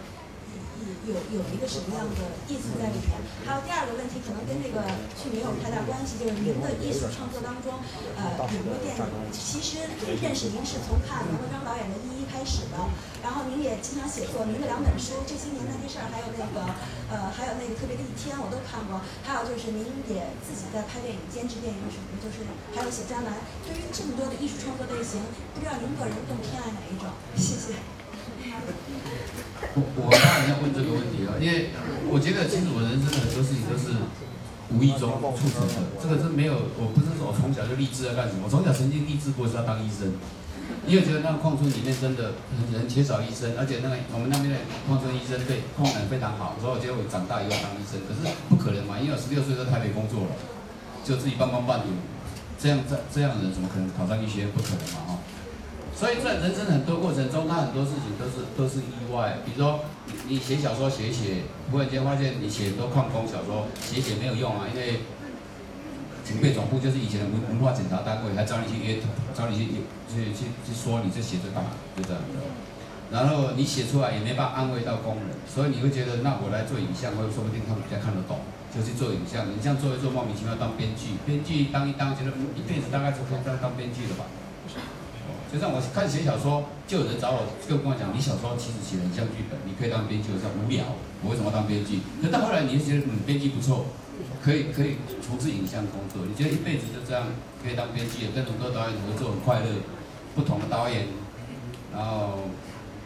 [1.07, 3.15] 有有一个什么样的意思在里面？
[3.47, 4.83] 还有第二个问题，可能跟这个
[5.15, 7.79] 剧没有太大关系，就是您的艺术创作当中，
[8.15, 9.87] 呃，很多电影，其实
[10.23, 12.77] 认识您是从看杨德昌导演的《一一》开始的，
[13.23, 16.67] 然后您也经常写作，您的两本书《这些年那些事儿》，还有那个
[17.11, 22.43] 呃，还有那个特别的一天，我都看过，还有就是您也自己在拍电影、监制电影什么，就是
[22.75, 23.35] 还有写专栏。
[23.67, 25.23] 对于这么多的艺术创作类型，
[25.55, 27.11] 不知道您个人更偏爱哪一种？
[27.35, 27.96] 谢谢。
[29.77, 31.69] 我当然要问这个问题了，因为
[32.09, 33.93] 我觉得其实我人生的很多事情都是
[34.73, 40.17] 无意中促成的，这个是没有，我不是说我从小就立志要干什么，我从小曾经立志过是要当医生，
[40.89, 42.41] 因为觉得那个矿村里面真的
[42.73, 44.57] 很缺少医生，而且那个我们那边的
[44.89, 50.33] 矿村医生对矿人非常好，所以我觉得我长大以后当医生，可是不可能嘛，因为我十六岁在台北工作了，
[51.05, 51.93] 就自己半工半读，
[52.57, 54.51] 这样这这样的人怎么可能考上医学院？
[54.51, 55.21] 不可能嘛，哈。
[55.99, 59.39] 所以在人生很多过程中，他很多事情都是都是意外。
[59.47, 59.81] 比如说，
[60.29, 65.01] 你写小说写写，忽然间发现你写很多矿工小说，写写没有用啊，因为
[66.23, 69.01] 警备总部就是以前的文文化检查单位，还找你去约，
[69.33, 69.65] 找你去
[70.13, 72.21] 去去去说你这写这干嘛，就这样。
[73.09, 79.49] 然后你写出来也没办法安慰到工人，所以你会觉得，那我来做影像，或者说不定他们比较看得懂，就去做影像。
[79.49, 84.27] 你像做一做，莫名其妙当编剧，编剧当一当，觉得一辈子大概就可以当当编剧了吧。
[85.53, 90.85] 就像我看写小说，就有人找我，就跟我讲，你小说其实写的很像剧本，你可以当编剧，我说无聊，
[91.23, 92.03] 我为什么当编剧？
[92.21, 93.87] 可到后来，你就觉得嗯，编剧不错，
[94.43, 97.31] 可以可以从事影像工作，你觉得一辈子就这样
[97.63, 99.71] 可以当编剧，跟很多导演合作很快乐，
[100.35, 101.07] 不同的导演，
[101.95, 102.51] 然后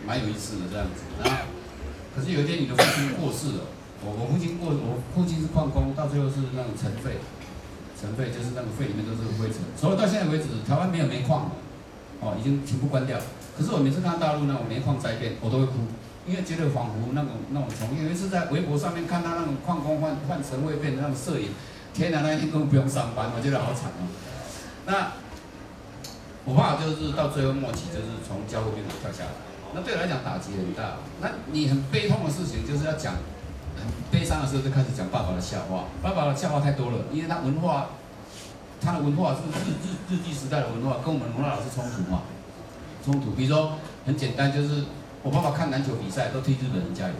[0.09, 1.05] 蛮有意思的这样子。
[1.21, 1.45] 然后，
[2.17, 3.69] 可是有一天你的父亲过世了，
[4.01, 7.21] 我我父亲过，我父亲是矿工，到最后是那种尘肺，
[8.01, 11.53] 尘肺就是那个肺里面都是灰尘，所以到现在为止，台湾没有煤矿。
[12.21, 13.19] 哦，已经全部关掉。
[13.57, 15.73] 可是我每次看到大陆那种煤矿灾变，我都会哭，
[16.27, 21.49] 因为觉得仿佛那种那种从有一次在微博上面看到那种矿工换换成位变的那种摄影，
[21.93, 24.09] 天哪，那一天根本不用上班，我觉得好惨哦。
[24.87, 25.13] 那
[26.45, 29.31] 我爸就是到最后末期，就是从交会病房跳下来。
[29.75, 30.97] 那对我来讲打击很大。
[31.21, 33.15] 那你很悲痛的事情，就是要讲
[33.77, 35.85] 很悲伤的时候，就开始讲爸爸的笑话。
[36.03, 37.91] 爸爸的笑话太多了，因为他文化。
[38.81, 42.23] 他的文化是日日日记时代的文化，跟我们文化老师冲突嘛？
[43.05, 44.85] 冲突，比如说很简单，就是
[45.23, 47.15] 我爸爸看篮球比赛都替日本人加油。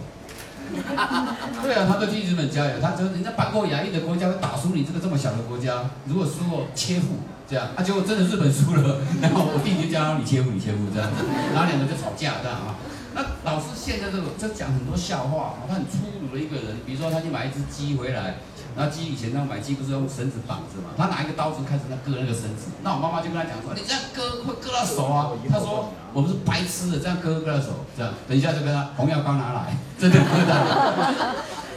[0.71, 7.19] 对啊，他都替日本加油，他说人家半过亚裔的国家会打输你这个这么小的国家，如果输了切腹
[7.49, 12.77] 这样，啊结果真的日本输了，然后我弟弟就叫你切腹，你切腹这样子，然后两个就吵架这样啊。
[13.13, 18.37] 那老师现在这个就讲很多笑话，他很粗鲁的一个人，比如说他去买一只鸡回来。
[18.81, 20.97] 然后鸡以前那买鸡不是用绳子绑着嘛？
[20.97, 22.73] 他拿一个刀子开始在割那个绳子。
[22.81, 30.57] 那我妈妈就跟他讲说：“你这样割会割到手啊。”他说：“我们是白痴的，这样割割到手。”这样，等一下就跟他红药膏拿来，真的割到。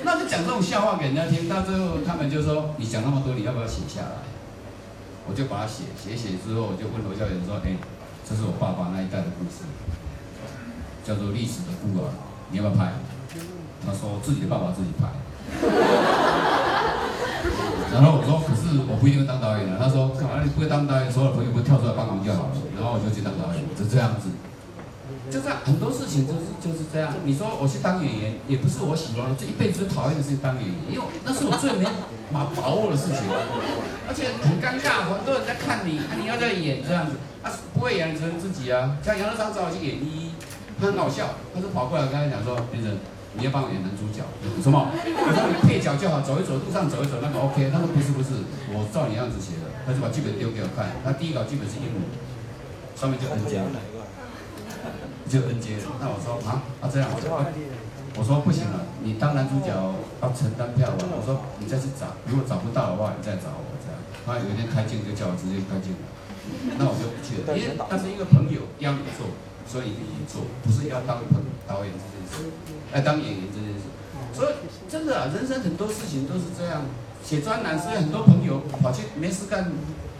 [0.05, 4.23] 那就讲这种笑话给人家听，到最后他们就说：“你讲那么多，你要不要写下来？”
[5.27, 7.75] 我就把它写写写之后，我就问罗教员说：“哎，
[8.23, 9.67] 这是我爸爸那一代的故事，
[11.03, 12.15] 叫做历史的孤儿，
[12.51, 12.93] 你要不要拍？”
[13.83, 15.11] 他说：“自己的爸爸自己拍。”
[17.93, 19.77] 然后我说，可是我不一定会当导演的。
[19.77, 22.57] 他说，干嘛你不会当导演，所有的朋友不跳出来帮忙就好了。
[22.73, 24.33] 然后我就去当导演，就这样子。
[25.31, 27.13] 就这样，很多事情就是就是这样。
[27.23, 31.85] 你说我去当演员，也不是我喜欢，这一辈子最讨厌的是当演员，因为那是我最没
[32.33, 33.23] 把把握的事情，
[34.05, 38.97] 而且很尴尬，很多人在看你，你要在演这样子，啊，不会演成自己啊。
[39.01, 40.33] 像杨德昌找我去演一，
[40.79, 42.97] 他很搞笑，他就跑过来跟他讲说，先生。
[43.35, 44.21] 你要帮我演男主角，
[44.61, 44.89] 什么？
[44.93, 47.69] 我说你配角就好，走一走，路上走一走，那个 OK。
[47.73, 49.73] 他说不是不是，我照你样子写的。
[49.85, 51.97] 他就把剧本丢给我看，他第一稿剧本是英文，
[52.95, 53.59] 上面就 N 阶，
[55.27, 55.81] 就 N 阶。
[55.99, 57.09] 那我说啊啊这样，
[58.15, 59.73] 我说不行了，你当男主角
[60.21, 61.09] 要承担票房。
[61.09, 63.97] 我说你再去找，如果找不到的话，你再找我这样。
[64.23, 66.05] 他有一天开镜就叫我直接开镜了，
[66.77, 69.25] 那我就不去了，因为那是一个朋友要你做，
[69.67, 72.51] 所以你做，不是要当朋导演这件事。
[72.91, 73.85] 来当演员这件事，
[74.33, 74.53] 所以
[74.89, 76.81] 真的啊，人生很多事情都是这样。
[77.23, 79.71] 写专栏，所以很多朋友跑去没事干，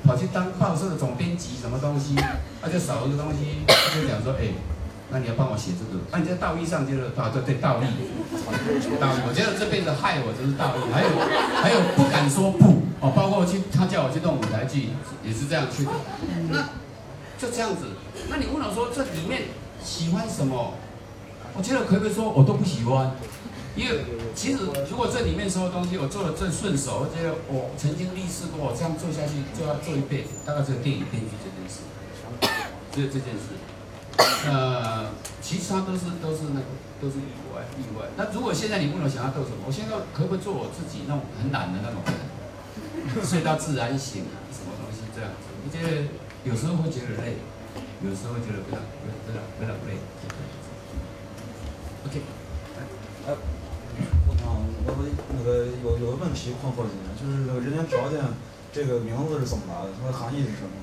[0.06, 2.16] 跑去当报社的总编辑，什么东西，
[2.62, 4.56] 他就少一个东西，他就讲说，哎，
[5.12, 7.86] 那你要帮我写这个，那你在道义上就是啊，对对，道义，
[9.02, 9.20] 道义。
[9.28, 11.10] 我觉得这辈子害我就是道义，还有
[11.62, 14.90] 还有不敢说不哦，包括去他叫我去弄舞台剧，
[15.26, 15.92] 也是这样去的。
[16.50, 16.70] 那
[17.38, 17.86] 就这样子，
[18.30, 19.44] 那你问我说这里面
[19.84, 20.74] 喜欢什么？
[21.56, 23.12] 我觉得可不可以说我都不喜欢，
[23.76, 31.86] 因为其实如果这里面所有东西我做的正顺手，而且我曾经立誓过，我这样做下去就要做一辈子，大概只有电影编剧这件事，
[32.94, 33.54] 只有这件事。
[34.50, 35.10] 呃，
[35.42, 36.68] 其他都是都是那个
[37.02, 38.06] 都是意外意外。
[38.18, 45.54] 那如果现在你问我想要做什么，我现在可不可以做我自己那种很懒的那种人， 睡到自然醒啊，什么东西这样子？
[45.62, 46.10] 我觉得
[46.44, 47.40] 有时候会觉得累，
[48.04, 48.84] 有时候会觉得非常
[49.24, 49.96] 非常非常累。
[52.04, 52.20] OK，
[53.26, 53.32] 哎，
[54.28, 54.92] 我想我
[55.32, 58.20] 那个有有个问题困惑你，就是这个人员条件
[58.74, 59.96] 这个名字是怎么来的？
[60.04, 60.76] 它的含义是什么？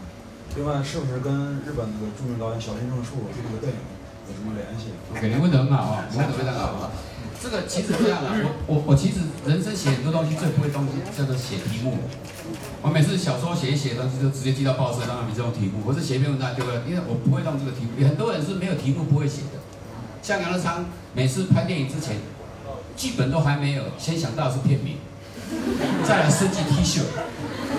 [0.56, 3.78] 另外，是不是跟日本那个著名导演小林正树这个电影
[4.26, 6.90] 有什么联系？OK，你问的很好啊，你问得非常好啊。
[7.36, 8.32] 这个其实这样啊，
[8.66, 11.98] 我我 我其实人生写很多东西最不会东西叫做写题目。
[12.82, 15.82] 我每次小说写一写东西就直接寄到报社，让他们这种题目。
[15.86, 18.06] 我是写一篇文章丢了，因为我不会弄这个题目。
[18.06, 19.58] 很多人是没有题目不会写的。
[20.22, 22.16] 像杨德昌每次拍电影之前，
[22.96, 24.96] 剧本都还没有，先想到是片名，
[26.06, 27.02] 再来设计 T 恤。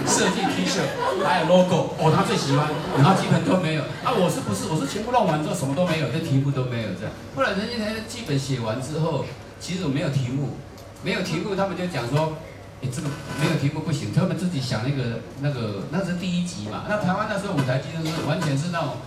[0.07, 0.81] 设计 T 恤，
[1.23, 3.83] 还有 logo，哦，他最喜欢，然后基本都没有。
[4.01, 4.65] 啊，我是不是？
[4.65, 7.13] 我是全部弄完之后什么都没有，这题目都没有这样。
[7.35, 9.23] 后来人家台的剧本写完之后，
[9.59, 10.57] 其实我没有题目，
[11.03, 12.33] 没有题目，他们就讲说，
[12.81, 13.07] 哎，这个
[13.39, 16.83] 没有题目不行，他们自己想那个那个，那是第一集嘛。
[16.89, 18.97] 那台湾那时候舞台剧就是完全是那种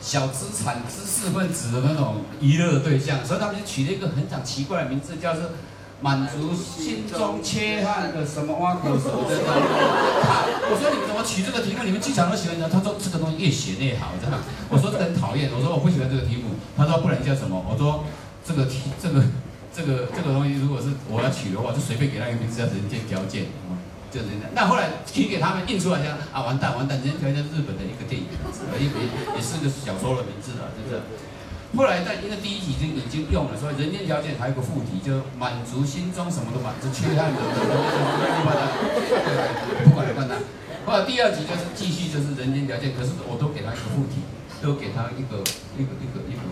[0.00, 5.42] 小资产知识分子的那种娱乐对象，所以他们就取了一个很讲奇怪的名字，叫做。
[5.98, 9.32] 满足心中缺憾的什么挖苦手的
[10.68, 11.82] 我说你们怎么取这个题目？
[11.84, 12.68] 你们剧场都喜欢呢？
[12.70, 14.38] 他说这个东西越写越好，这样。
[14.68, 15.48] 我说这很讨厌。
[15.56, 16.50] 我说我不喜欢这个题目。
[16.76, 17.64] 他说不然叫什么？
[17.66, 18.04] 我说
[18.44, 19.24] 这个题这个
[19.76, 23.52] 这个这个东西如果是我要取的话，就随便给他一个名字叫人间条件，
[24.08, 24.48] 就人家。
[24.56, 28.24] 那后来取给他们印出来，讲啊完蛋完蛋，人间条件日本的一个电影，
[28.80, 29.04] 也也
[29.36, 30.96] 也是个小说的名字了，就是。
[31.76, 37.52] 后来在因为第一集已经已经用了，所以人间条件还有个副题，就满足心中什么都满足缺憾的，不
[39.92, 40.40] 管了不管他。
[40.88, 44.24] 后来第二集就是继续就是人间条件，可是我都给他一个副题，
[44.62, 45.44] 都给他一个
[45.76, 46.45] 一个一个一个。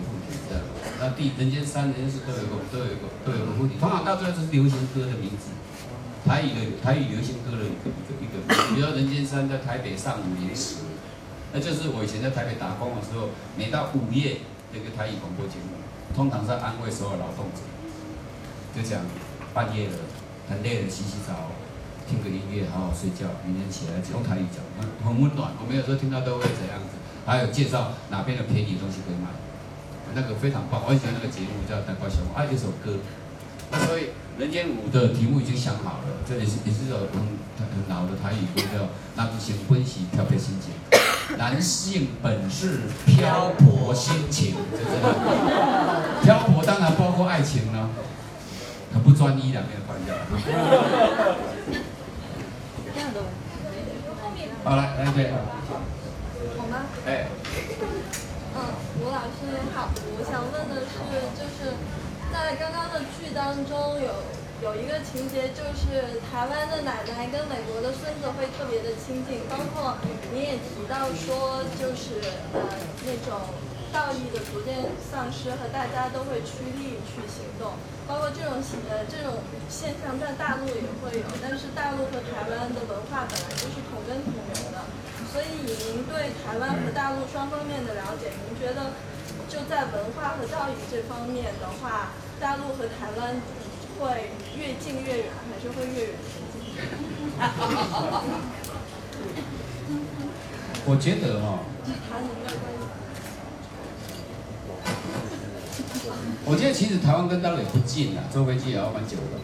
[1.05, 5.53] 那第人间三、人间四都有个都有一个都有个目的，通常到最后就是流行歌的名字，
[6.25, 8.41] 台语的台语流行歌的一个一个一个，
[8.73, 10.81] 比如人间三在台北上午年时，
[11.53, 14.37] 那就是我以前在台北打工的时候，每到午夜。
[14.73, 15.79] 那个台语广播节目，
[16.13, 17.63] 通常是安慰所有劳动者，
[18.75, 18.99] 就讲
[19.53, 19.95] 半夜了，
[20.49, 21.47] 很累了，洗洗澡，
[22.09, 24.59] 听个音乐，好好睡觉，明天起来用台语讲，
[24.99, 25.55] 很温暖。
[25.61, 29.31] 我们有时候听到都会这样子，还有介绍哪边的便宜东西可以买，
[30.15, 30.81] 那个非常棒。
[30.83, 32.97] 我很喜欢那个节目叫《蛋糕小爱这首歌。
[33.85, 34.03] 所以
[34.39, 37.19] 《人间舞》的题目已经想好了，这也是也是首很
[37.59, 38.83] 很老的台语歌，叫
[39.15, 40.71] 《男性欢喜漂泊心情》。
[41.37, 45.03] 男性本是漂泊心情，就这样。
[46.23, 47.89] 漂泊当然包括爱情呢，
[48.93, 50.15] 很不专一，两边关掉。
[54.63, 55.33] 好来，来对。
[56.55, 56.85] 好吗？
[57.05, 57.27] 哎。
[58.55, 58.59] 嗯，
[59.03, 60.97] 吴老师好，我想问的是，
[61.35, 61.75] 就是
[62.31, 64.09] 在刚刚的剧当中有。
[64.63, 69.99] 有一个情节就是台湾的奶奶跟美国的孙子会特别的亲近，包括
[70.31, 72.23] 你也提到说，就是
[72.55, 72.63] 呃
[73.03, 73.35] 那种
[73.91, 77.75] 道义的逐渐丧失和大家都会趋利去行动，
[78.07, 84.79] 包括这种呃这种现象在大陆也会有，但是大陆和台湾的文化本来就是同根同源的，
[85.35, 88.95] 所以以您对台湾和大陆双方面的了解，您觉得
[89.49, 93.35] 就在文化和教育这方面的话，大陆和台湾。
[93.97, 96.15] 会越近越远，还是会越远
[100.85, 101.59] 我觉得哈，
[106.43, 109.39] 我觉得其实台湾跟大陆也不近啊，坐飞机也要蛮久的。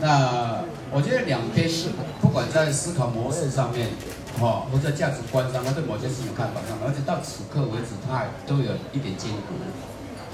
[0.00, 1.90] 那我觉得两边是
[2.20, 3.90] 不管在思考模式上面，
[4.38, 9.54] 哈，或者价值观上，或者某些事情看法上，而且到此刻为止，它都有一点间隔，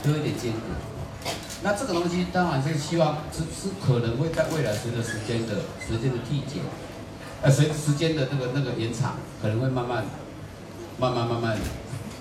[0.03, 1.31] 都有一点间隔。
[1.63, 6.63] 那这个东西当然是希望是是可能会在未来随着时间的时间的递减，
[7.43, 10.05] 呃，随着时间的那个那个延长，可能会慢慢
[10.99, 11.59] 慢慢慢慢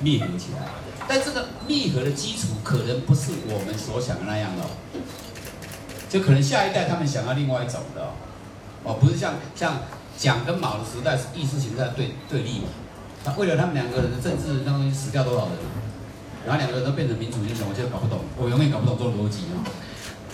[0.02, 0.68] 密合起来。
[1.08, 4.64] 但这个密合的基础可能不是我们所想的那样的，
[6.10, 8.12] 就可能下一代他们想要另外一种的哦，
[8.84, 9.78] 哦，不是像像
[10.20, 12.68] 蒋跟毛的时代是意识形态对对立嘛？
[13.24, 15.56] 那为了他们两个人的政治那东西死掉多少人？
[16.46, 19.64] 然后两个人都变成民主英雄，我现在搞不懂，我永远搞不懂这种逻辑啊。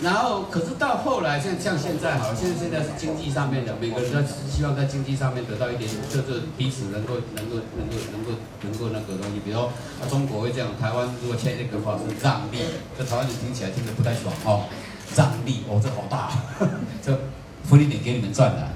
[0.02, 4.20] 然后，可是到后来，像像现在好，现在现在是经济上面的，每个人都
[4.50, 8.30] 希望在经济上面得到一点，就是彼此能够能够能够能够
[8.62, 9.40] 能够那个东西。
[9.44, 9.70] 比如啊，
[10.10, 12.58] 中国会这样，台湾如果签这个话是让利，
[12.98, 14.68] 这台湾人听起来听着不太爽哦，
[15.16, 16.30] 让利哦，这好大，
[17.02, 17.18] 这
[17.64, 18.68] 福利点给你们赚的，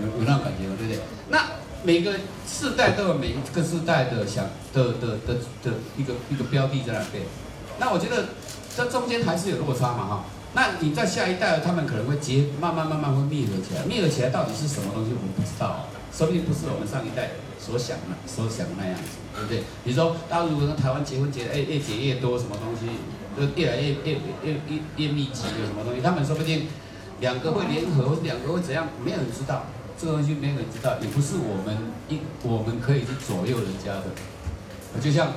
[0.00, 0.98] 有有那种感觉对不对？
[1.28, 1.38] 那
[1.82, 2.12] 每个
[2.46, 7.24] 世代都有每一个世代的想的的的的一个一个标的在那边。
[7.78, 8.30] 那我觉得
[8.76, 10.24] 这中间还是有落差嘛哈。
[10.52, 19.58] 那你在下一代，他们可能会结慢慢慢慢会灭合起来，灭合起来到底是什么东西，我们不知道，说不定不是我们上一代所想的所想的那样子，对不对？
[19.84, 22.90] 比如说，大家如果说台湾结婚结的越越结越多，什么东西
[23.38, 26.66] 就越来越越越越越密集有什么东西，他们说不定
[27.20, 29.66] 两个会联合，两个会怎样，没有人知道，
[30.00, 31.76] 这个东西没有人知道，也不是我们
[32.08, 35.32] 一我们可以去左右人家的，就像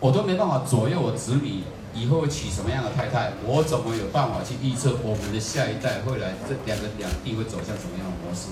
[0.00, 1.62] 我都没办法左右我子女。
[1.94, 3.34] 以后会娶什么样的太太？
[3.44, 8.48] 我怎么有办法去预测我们的下一代会来这两个两地会走向什么样的模式？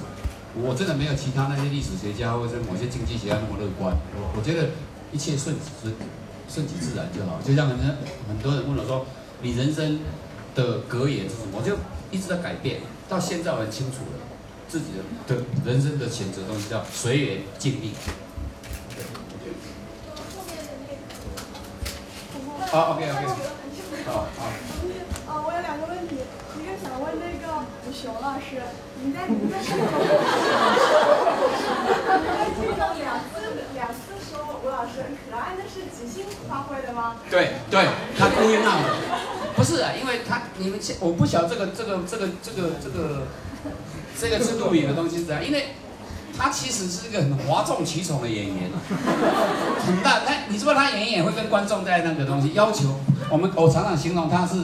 [0.61, 3.97] 我真的没有其他那些历史学家或者某些经济学家那么乐观。
[4.13, 4.69] 我我觉得
[5.11, 5.89] 一切顺顺
[6.53, 7.41] 顺其自然就好。
[7.41, 7.89] 就像很多
[8.29, 9.07] 很多人问我说
[9.41, 10.01] ：“你人生
[10.55, 11.73] 的格言是什么？”我就
[12.13, 12.85] 一直在改变。
[13.09, 14.21] 到现在我很清楚了，
[14.71, 15.03] 自己的
[15.35, 17.93] 的人生的选择东西叫随缘尽力。
[22.71, 23.27] 好，OK OK。
[24.07, 24.47] 好好。
[25.27, 26.15] 啊，我有两个问题，
[26.55, 28.63] 一个想问那个吴雄老师，
[29.03, 29.83] 你在你在这个，
[32.63, 37.17] 你在两次两次说吴老师很可爱，那是即兴发挥的吗？
[37.29, 38.89] 对对，他故意闹的，
[39.57, 43.27] 不是啊，因为他你们我不晓得这个这个这个这个这个这个
[44.29, 45.67] 是录影的东西是怎样，因为。
[46.39, 48.71] 他其实是一个很哗众取宠的演员，
[49.85, 50.21] 很大。
[50.21, 52.99] 他你知道他演一演会跟观众在那个东西要求
[53.29, 54.55] 我们，我常常形容他是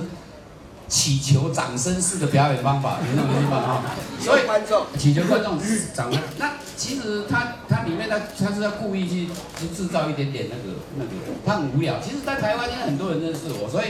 [0.88, 3.60] 祈求掌声式的表演方法，你懂我意思吧？
[3.60, 3.82] 哈，
[4.18, 5.58] 所以观众祈求观众
[5.92, 6.18] 掌声。
[6.38, 9.26] 那其实他他里面他他是要故意去
[9.60, 11.10] 去制造一点点那个那个，
[11.44, 12.00] 他很无聊。
[12.00, 13.88] 其实，在台湾现在很多人认识我，所以。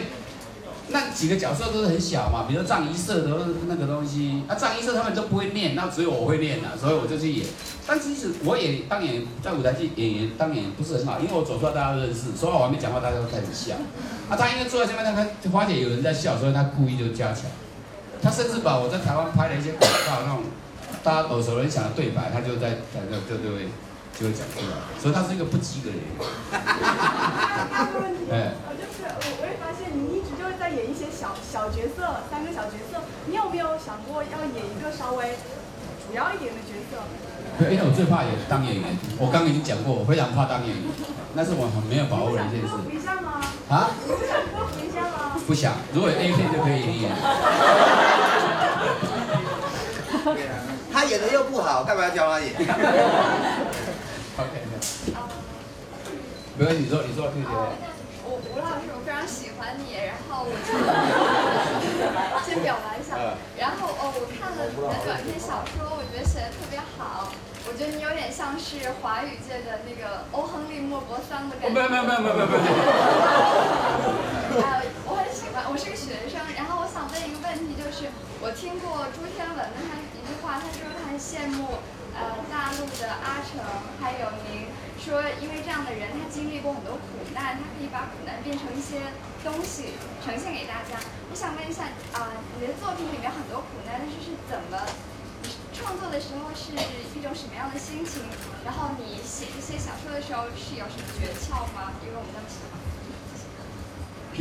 [0.89, 3.31] 那几个角色都是很小嘛，比如藏一社的
[3.67, 7.47] 那个东西，啊藏一社他们都不会念，那只有我会念了，所以我就去演。
[7.87, 13.75] 但其实我也当演在舞台剧演员当演不是很好，因为我走出来大家都认识，说话我还没讲话大家都开始笑。
[14.29, 17.45] 啊，他因为坐在下面，他他发现有人在笑，所以他故意就加强。
[18.23, 20.43] 他甚至把我在台湾拍的一些广告那种
[21.05, 23.69] 大家耳熟能详的对白，他就在在那就就会
[24.19, 26.11] 就会讲出来，所以他是一个不及格的演员。
[28.27, 31.35] 哎，我就是我，我也发现你一直就是在演一些小
[31.67, 33.01] 小角色，三个小角色。
[33.27, 35.35] 你有没有想过要演一个稍微
[36.07, 36.99] 主要一点的角色？
[37.59, 40.85] 对因为我最怕演当演员，我刚刚已经讲过，我非常怕当演员，
[41.35, 42.69] 那是我很没有把握的一件事。
[42.69, 43.41] 不想吗？
[43.71, 43.91] 啊？
[44.07, 45.41] 不想过一下吗？
[45.47, 47.11] 不想，如果 A 片就可以演。
[50.93, 52.53] 他演的又不好，干嘛要教他演？
[56.59, 57.96] 没有，你说，你说，对对。
[58.49, 60.71] 我吴老师，我非常喜欢你，然后我就
[62.47, 63.19] 先表白一下，
[63.59, 67.33] 然后哦，我看了你的短篇小说，我觉得写的特别好，
[67.67, 71.75] 我觉得你有点像是华语界的那个欧亨利莫泊桑的感觉。
[71.75, 72.63] 没有没有没有没有没有没有。
[74.63, 78.07] 呃， 我很喜欢，我是个学生，然后我想问一个问题，就是
[78.41, 81.83] 我听过朱天文的他一句话，他说他很羡慕
[82.19, 83.61] 呃大陆的阿成
[84.01, 84.67] 还有您。
[84.97, 89.15] 说，因为这样的人，他经历过很多苦难，他可以把苦难变成一些
[89.45, 90.99] 东西呈现给大家。
[91.31, 94.83] 我想问一下，啊，你的作品里面很多苦难，但是是怎么
[95.71, 96.75] 创作的时候是
[97.15, 98.27] 一种什么样的心情？
[98.67, 101.95] 然后你写这些小说的时候是有什么诀窍吗？
[102.03, 102.75] 因为我们那么喜欢。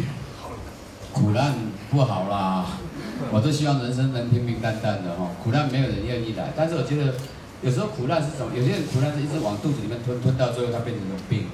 [1.13, 1.53] 苦难
[1.91, 2.81] 不好啦，
[3.29, 7.13] 我都希望人生能平平淡淡的哈，苦难没有人愿意来，但是我觉得。
[7.61, 8.51] 有时候苦难是什么？
[8.55, 11.45] 有些人苦难是一直往肚子里面吞，吞到最后他变成了病。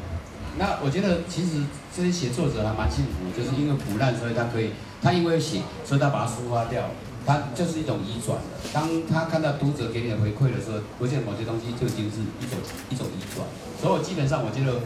[0.60, 1.64] 那我觉得其实
[1.96, 4.72] 这些写作者还蛮幸福，就是因为苦难，所以他可以，
[5.02, 6.84] 他因为写，所以他把它抒发掉，
[7.26, 8.68] 他就是一种移转的。
[8.74, 13.48] 当他看到读者给你的回馈的时候，我觉得某些东西就已经是一种一种移转。
[13.80, 14.82] 所以我基本上我觉得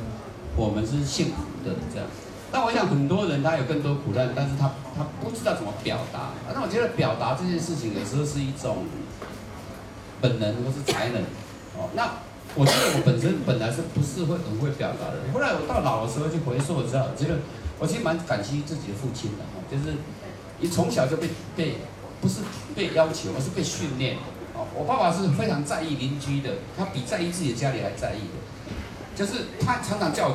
[0.55, 2.05] 我们是幸福的这样。
[2.51, 6.30] 但我想很多人他有更多苦难，但是他他不知道怎么表达。
[6.53, 8.86] 那我觉得表达这件事情有时候是一种。
[10.26, 11.22] 本能或是才能，
[11.78, 12.18] 哦，那
[12.56, 15.22] 我觉得我本身本来是不是会很会表达的。
[15.32, 17.38] 后来我到老的时候去回溯的时候，觉得
[17.78, 19.98] 我其实蛮感激自己的父亲的，哈，就是
[20.60, 21.78] 你从小就被被
[22.22, 22.42] 不是
[22.76, 24.18] 被要求，而是被训练。
[24.56, 28.42] 哦，我爸爸是非常在意邻居的，他比在意自己的家里还在意的，
[29.14, 30.34] 就是他常常叫我